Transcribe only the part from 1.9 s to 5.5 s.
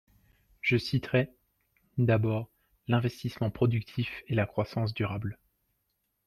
d’abord, l’investissement productif et la croissance durable.